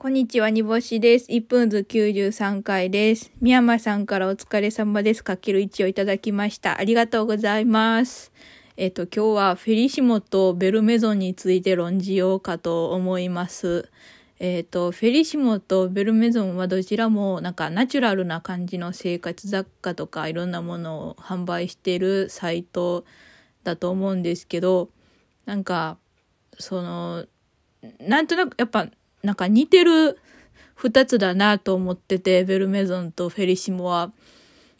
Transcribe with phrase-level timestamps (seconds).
[0.00, 1.26] こんにちは、煮干しです。
[1.28, 3.32] 1分図93回です。
[3.40, 5.24] 宮山さんからお疲れ様です。
[5.24, 6.78] かける1をいただきました。
[6.78, 8.30] ありがとうございます。
[8.76, 13.90] えっ、と、今日はフェリシモとベルメゾンについて論じようかと思います。
[14.38, 23.04] えっ、と、フェリシモとベルメゾンはどちらもなんかナチュラルな感じの生活雑貨とかいろんなものを販売しているサイト
[23.64, 24.90] だと思うんですけど、
[25.44, 25.98] なんか、
[26.56, 27.26] その、
[27.98, 28.88] なんとなくやっぱ
[29.22, 30.18] なんか似てる
[30.74, 34.12] 二つだなと思ってて、ベルメゾンとフェリシモは。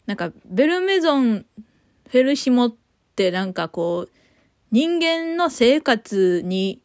[0.05, 1.45] なんか、ベルメゾン、
[2.07, 2.75] フェルシモっ
[3.15, 4.09] てなんかこう、
[4.71, 6.79] 人間の生活に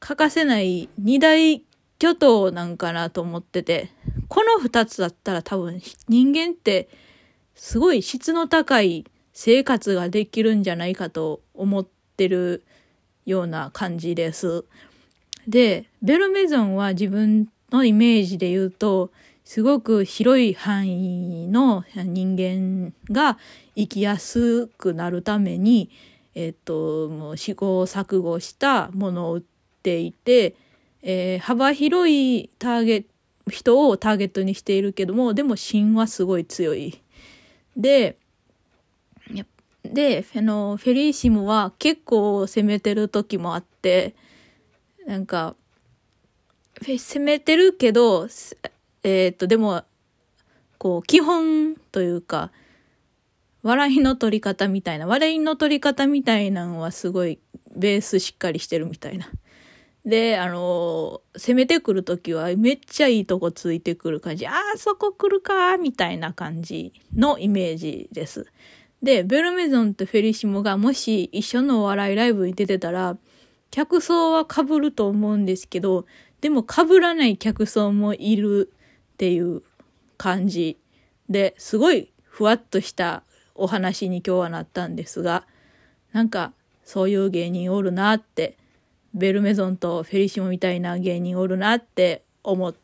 [0.00, 1.62] 欠かせない二大
[1.98, 3.90] 巨頭なんかなと思ってて、
[4.28, 6.88] この二つだったら多分人間って
[7.54, 11.86] すごい質の高い生活ができるんじゃないかと思っ
[12.16, 12.64] てる
[13.26, 14.64] ような感じです。
[15.46, 19.10] で、ベルメゾンは自分のイメージで言うと、
[19.44, 23.38] すごく広い範囲の人間が
[23.74, 25.90] 生きやすくなるために、
[26.34, 29.42] えっと、もう試行錯誤したものを売っ
[29.82, 30.54] ていて、
[31.02, 33.08] えー、幅広いターゲット
[33.50, 37.02] 人をターゲットにしているけども、でも芯はすごい強い。
[37.76, 38.16] で、
[39.82, 44.14] で、あの、フェリーシモは結構攻めてる時もあって、
[45.06, 45.56] なんか、
[46.80, 48.28] 攻めてるけど、
[49.02, 49.84] えー、っと、でも、
[50.78, 52.50] こう、基本というか、
[53.62, 57.38] 笑いの取り方みたいな、笑いの取り方みたいなのはすごい
[57.76, 59.30] ベースしっかりしてるみたいな。
[60.04, 64.48] で、あのー、攻めてくるときはめっちゃいいとこついてくる感じ。
[64.48, 68.46] ああ、そこ来るかみたいな感じのイメージです。
[69.00, 73.16] で、ベルメゾンとフェリシモがもし一緒のお笑いライブに出てたら、
[73.72, 76.06] 客層は被ると思うんですけど、
[76.42, 78.70] でも被らない客層もいる
[79.14, 79.62] っていう
[80.18, 80.78] 感じ
[81.28, 83.22] で、すごいふわっとした
[83.54, 85.46] お話に今日はなったんですが、
[86.12, 86.52] なんか
[86.84, 88.58] そういう芸人おるなって、
[89.14, 92.74] ベルメゾンとフェリシモみたいな芸人おるなって思っ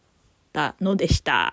[0.55, 1.53] たのでした。